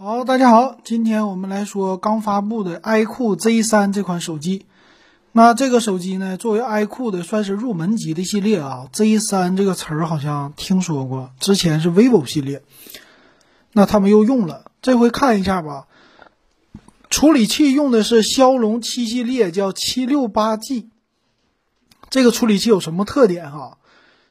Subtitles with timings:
[0.00, 4.64] 好，大家好，今天我们来说刚发布的 iQOO Z3 这款手机。
[5.32, 8.86] 那这个手机呢，作为 iQOO 的算是入门级的系列啊。
[8.92, 12.62] Z3 这个词儿好像听说过，之前是 vivo 系列，
[13.72, 14.70] 那他们又用了。
[14.82, 15.88] 这回看一下吧，
[17.10, 20.90] 处理器用的是骁龙七系列，叫七六八 G。
[22.08, 23.78] 这个处理器有什么特点哈？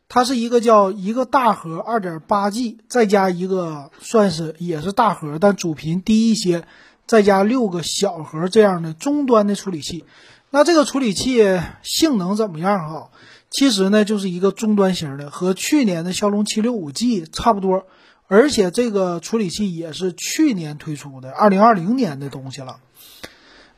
[0.09, 6.63] 它是一个叫一个大核二点八 G，再加一个算是也是大核，但主频低一些，
[7.05, 10.05] 再加六个小核这样的终端的处理器。
[10.49, 13.09] 那这个处理器性能怎么样哈？
[13.49, 17.85] 其实呢就是一个终端型的，和去年的骁龙七六五 G 差不多。
[18.29, 22.77] 而且这个处理器也是去年推出的，二零二零年的东西了。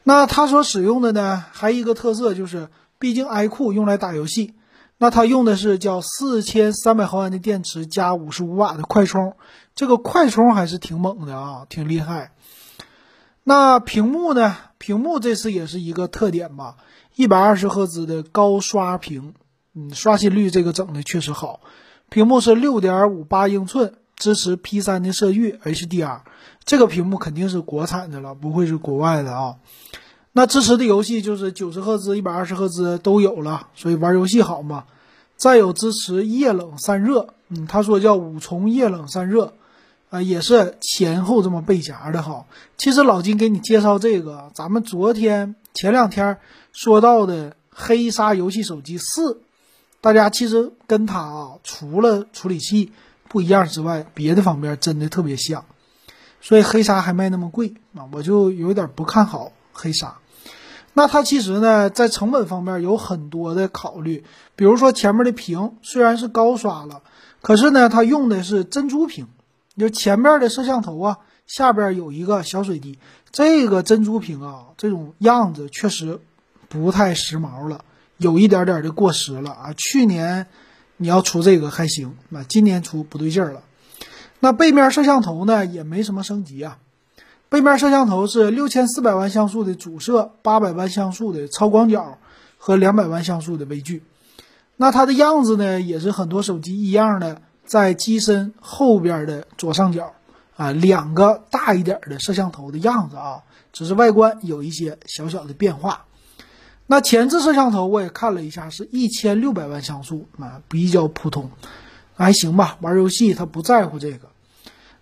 [0.04, 4.54] 那它所使用的呢，还一个特色就是，毕竟 iQOO 用来打游戏。
[5.02, 9.38] 那它用的是叫四千三百毫安的电池加五十五瓦的快充，
[9.74, 12.34] 这个快充还是挺猛的啊，挺厉害。
[13.46, 14.58] 那屏幕呢？
[14.78, 16.76] 屏幕这次也是一个特点吧，
[17.16, 19.34] 一百二十赫兹的高刷屏，
[19.74, 21.62] 嗯，刷新率这个整的确实好。
[22.10, 26.20] 屏幕是六点五八英寸，支持 P 三的色域 HDR，
[26.66, 29.56] 这个屏幕肯定是国产的了，不会是国外的啊。
[30.40, 34.86] 那支持的游戏就是九十赫兹、一百二十赫兹都有了，所以玩游戏好嘛。
[35.36, 39.52] 再有支持液冷散热，嗯，他说叫五重液冷散热，
[40.10, 42.46] 啊，也是前后这么背夹的哈。
[42.78, 46.38] 其实老金给你介绍这个，咱们昨天前两天
[46.72, 49.42] 说到的黑鲨游戏手机四，
[50.00, 52.94] 大家其实跟它啊，除了处理器
[53.28, 55.66] 不一样之外，别的方面真的特别像。
[56.40, 59.52] 所以黑鲨还卖那么贵啊，我就有点不看好。
[59.72, 60.18] 黑鲨，
[60.94, 67.02] 那它其实呢，在成本方面有很多的考虑，比如说前面的屏虽然是高刷了，
[67.42, 69.28] 可是呢，它用的是珍珠屏，
[69.78, 73.00] 就前面的摄像头啊，下边有一个小水滴，
[73.32, 76.20] 这个珍珠屏啊，这种样子确实
[76.68, 77.86] 不太时髦了，
[78.18, 79.74] 有一点点的过时了啊。
[79.78, 80.48] 去年
[80.98, 83.62] 你要出这个还行，那今年出不对劲儿了。
[84.42, 86.78] 那背面摄像头呢，也没什么升级啊。
[87.50, 92.20] 背面摄像头是六千四百万像素的主摄，八百万像素的超广角
[92.60, 94.04] 和两百万像素的微距。
[94.78, 100.14] 那它的样子呢，也是很多手机一样的，在机身后边的左上角
[100.58, 103.42] 啊，两个大一点的摄像头的样子啊，
[103.74, 106.06] 只是外观有一些小小的变化。
[106.86, 111.50] 那前置摄像头我也看了一下，是一千六百万像素啊，比较普通，
[112.16, 112.78] 还行吧。
[112.82, 114.30] 玩游戏他不在乎这个。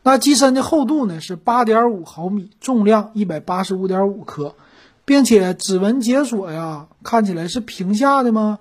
[0.08, 4.56] 那机身的厚度呢是八点五毫米，重量一百八十五点五克，
[5.04, 8.60] 并且指纹解锁呀，看起来是屏下的吗？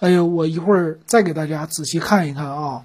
[0.00, 2.84] 哎呦，我一会儿再给大家仔细看一看啊。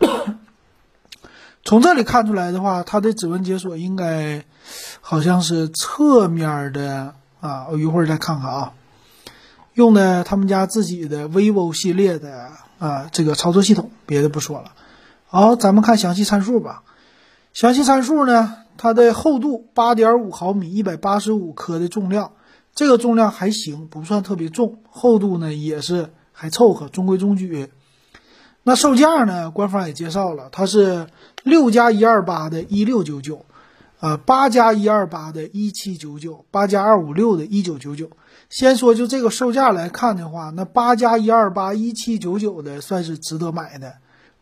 [1.64, 4.44] 从这里看出来的话，它的指纹解锁应该
[5.00, 7.68] 好像是侧面的啊。
[7.70, 8.74] 我一会儿再看看啊，
[9.72, 14.72] 用的他们家自己的 vivo 系列的啊这个操作系统，别的不说了。
[15.34, 16.84] 好，咱们看详细参数吧。
[17.52, 22.34] 详细参数呢，它的厚度八点五毫米，一百八十五克的重量，
[22.72, 24.78] 这个重量还行，不算特别重。
[24.88, 27.68] 厚度呢也是还凑合，中规中矩。
[28.62, 31.08] 那售价呢，官方也介绍了，它是
[31.42, 33.44] 六加一二八的一六九九，
[33.98, 38.08] 啊，八加一二八的一七九九，八加二五六的一九九九。
[38.50, 43.94] 先说就这个售价来看的话，那八加一二八一七九九的算是值得买的。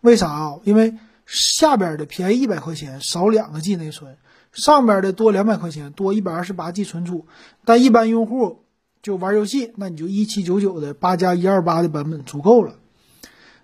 [0.02, 0.58] 为啥啊？
[0.64, 0.94] 因为
[1.26, 4.12] 下边的便宜一百块钱，少两个 G 内存；
[4.52, 7.26] 上边的多两百块钱，多一百二十八 G 存储。
[7.64, 8.64] 但一般用户
[9.02, 12.74] 就玩游戏，那你就一七九九的八加一二八的版本足够了。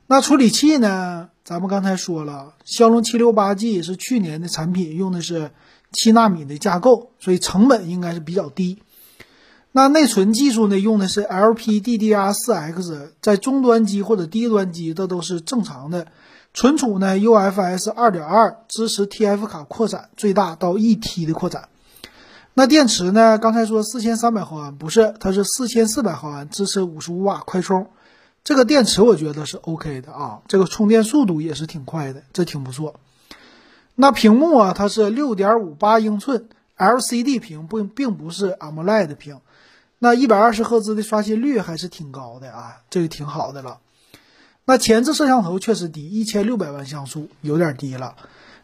[0.07, 1.29] 那处理器呢？
[1.45, 5.51] 咱们刚才说了，骁龙七六八 G 是去年的产品，用的是
[5.93, 8.83] 七纳米的架构，所以成本应该是比较低。
[9.73, 10.79] 那内存技术呢？
[10.79, 16.07] 用的是 LPDDR4X，在中端机或者低端机，这都是正常的。
[16.59, 21.69] 存储呢，UFS 2.2支持 TF 卡扩展，最大到一 T 的扩展。
[22.53, 23.39] 那电池呢？
[23.39, 27.89] 刚才说四千三百毫安，不是，它是四千四百毫安，支持五十五瓦快充。
[28.43, 32.97] 这个电池我觉得是 OK 的啊，这个充电速度也是挺快的，这挺不错。
[33.95, 39.39] 那屏幕啊，它是六点五八英寸 LCD 屏，并并不是 AMOLED 屏。
[40.01, 43.79] 那一百二十赫兹的刷新率还是挺高的啊，这个挺好的了。
[44.69, 48.17] 那前置摄像头确实低，一千六百万像素有点低了。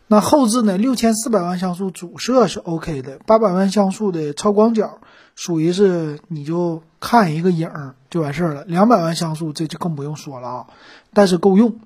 [0.07, 4.99] 那后置呢，六千四百万像素主摄是 OK 的，八百万像素的超广角
[5.35, 7.71] 属于是你就看一个影
[8.11, 8.65] 就完事儿了。
[8.67, 10.67] 两百万像素这就更不用说了啊，
[11.15, 11.81] 但是够用。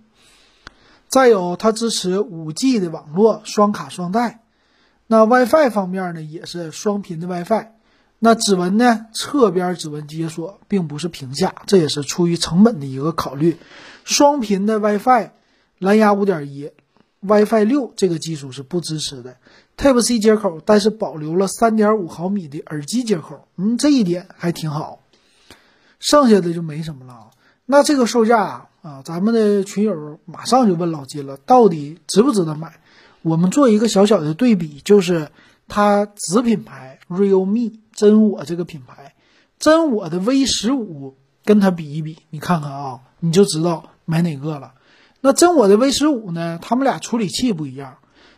[1.07, 4.41] 再有它支持五 G 的网络，双卡双待
[5.07, 7.69] 那 WiFi 方面呢，也是双频的 WiFi。
[8.19, 13.57] 那指纹呢，侧边指纹解锁，并不是屏下，这也是出于成本的一个考虑。
[14.05, 15.31] 双频的 WiFi，
[15.79, 16.73] 蓝牙5.1。
[17.21, 19.39] WiFi 六这个技术是不支持的
[19.77, 25.01] ，Type C 接口，但是保留了3.5毫米的耳机接口，嗯，这一点还挺好。
[25.99, 27.31] 剩下的就没什么了。
[27.67, 32.81] 那这个售价啊，咱们的群友马上就问老金了，到底值不值得买？
[33.23, 35.31] 我们做一个小小的对比，就是
[35.67, 39.15] 它子品牌 Realme 真我这个品牌，
[39.59, 44.75] 真我的 V 十五跟它比一比，你看看啊，你就知道买哪个了。
[45.21, 46.59] 那真我的 V 十五呢？
[46.63, 47.97] 他们俩处理器不一样，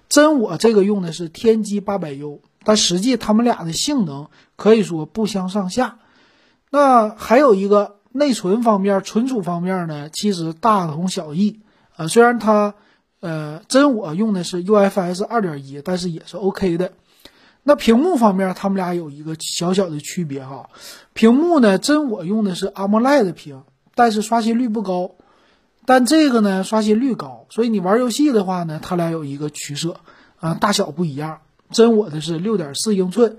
[0.08, 5.98] 真我这个用的是天玑八百 U，但实际他们俩的性能可以说不相上下。
[6.70, 11.60] 那还有一个内存方面、存储方面呢，其实大同小异
[11.96, 12.08] 啊。
[12.08, 12.74] 虽然它，
[13.20, 16.92] 呃，真我用的是 UFS 二点一，但是也是 OK 的。
[17.62, 20.70] 那屏幕方面，他们俩有一个小小的区别哈。
[21.12, 23.62] 屏幕呢，真我用的是 AMOLED 屏，
[23.94, 25.12] 但是刷新率不高。
[25.84, 29.96] 但这个呢，刷新率高，所以你玩游戏的话呢，它俩有一个取舍
[30.38, 31.40] 啊，大小不一样。
[31.70, 33.38] 真我的是六点四英寸，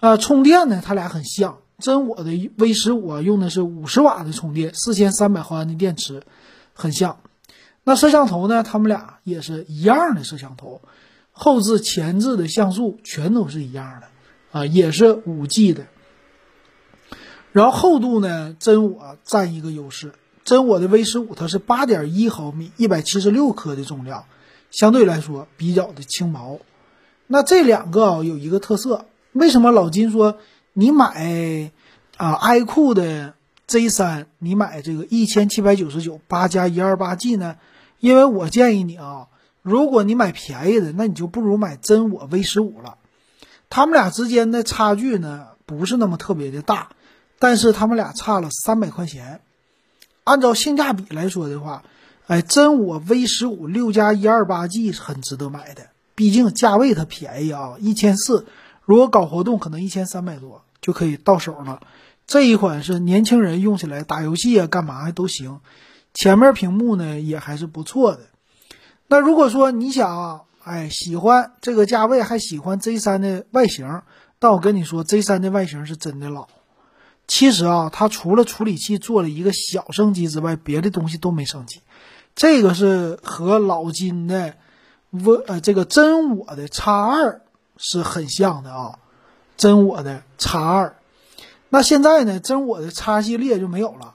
[0.00, 1.58] 啊，充电呢，它俩很像。
[1.78, 6.22] 真我的 V 十五用的是五十瓦的充电，四千三百毫安的电池，
[6.72, 7.18] 很像。
[7.82, 10.80] 那摄像头呢，它们俩也是一样的摄像头，
[11.36, 14.06] 后置前置的像素全都是一样的
[14.52, 15.86] 啊，也是五 G 的。
[17.52, 20.12] 然后厚度呢，真我占一个优势。
[20.44, 24.26] 真我的 V 十五它是八点一毫米，一百七十六克的重量，
[24.70, 26.60] 相对来说比较的轻薄。
[27.26, 30.38] 那这两个啊有一个特色，为什么老金说
[30.72, 31.72] 你买
[32.16, 33.34] 啊 iQOO 的
[33.66, 37.56] Z 三，你买这个一千七百九十九八加一二八 G 呢？
[37.98, 39.28] 因为我建议你啊，
[39.64, 42.98] 如果你买便宜的，那你就不如买真我 V 十五了。
[43.70, 46.90] 他们俩之间的差距呢不是那么特别的大，
[47.38, 49.40] 但是他们俩差了三百块钱。
[50.22, 51.82] 按照性价比来说的话，
[52.26, 58.44] 哎，真我 V 十五六加一二八 G 是很值得买的，毕竟价位它便宜啊，一千四，
[58.84, 61.80] 如果搞活动可能一千三百多就可以到手了。
[62.26, 65.60] 这一款是年轻人用起来打游戏啊，干嘛都行。
[66.12, 68.20] 前面屏幕呢也还是不错的。
[69.06, 74.02] 那如果说你想，哎，喜欢这个价位还喜欢 Z 三的外形，
[74.38, 76.48] 但我跟你说，Z 三的外形是真的老。
[77.26, 81.80] 其实啊，它除了处理器做了一个小升级之外，别的东西都没升级。
[82.34, 84.54] 这个是和老金的
[85.10, 87.40] V 呃这个真我的 X 二
[87.76, 88.98] 是很像的啊，
[89.56, 90.96] 真我的 X 二。
[91.68, 94.14] 那现在呢，真我的 X 系列就没有了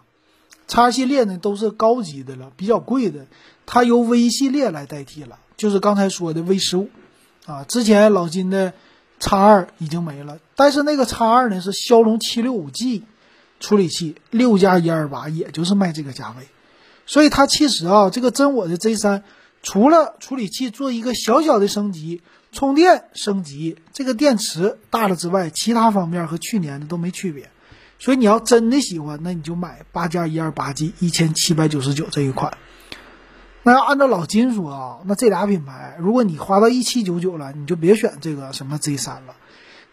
[0.68, 3.26] ，X 系列呢都是高级的了，比较贵的，
[3.72, 6.90] 它由 V 系列来代替了，就是刚才说的 V 十五
[7.46, 8.74] 啊，之前老金的。
[9.22, 13.04] 叉二已经没了，但是那个叉二呢是骁龙七六五 G
[13.60, 16.48] 处理器，六加一二八，也就是卖这个价位。
[17.06, 19.26] 所以它其实啊，这个真我的 Z 三，
[19.62, 22.22] 除了处理器做一个小小的升级，
[22.54, 27.50] 充电升级，这个电池大了之外，其他方面和去年的都没区别。
[28.00, 32.58] 所以你要真的喜欢，那你就买八加一二八 G 一千七百九十九这一款。
[33.70, 39.36] 那要按照老金说啊，那这俩品牌，如果你花到一七九九了，你就别选这个什么 Z 三了，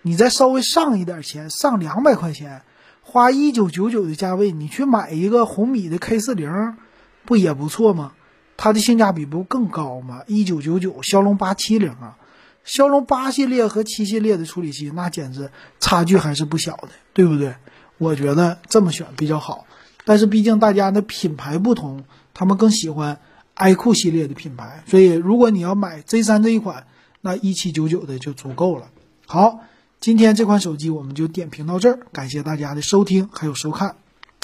[0.01, 2.63] 你再稍微上一点钱，上两百块钱，
[3.03, 6.79] 花一九九九的价位，你去买一个红米的 K 四零，
[7.27, 8.13] 不也不错吗？
[8.57, 10.23] 它的性价比不更高吗？
[10.27, 12.17] 一九九九，骁龙八七零啊，
[12.65, 17.57] 骁龙八系列和七系列的处理器，那简直差距还是不小的，对不对？
[17.99, 19.67] 我觉得这么选比较好，
[20.07, 23.21] 但是毕竟大家的品牌不同，他们更喜欢。
[23.57, 26.87] iQOO 系列的品牌，所以如果你要买 Z 三这一款，
[27.21, 28.91] 那一七九九的就足够了。
[29.27, 29.61] 好，
[30.01, 33.97] 今天这款手机我们就点评到这儿，感谢大家的收听还有收看。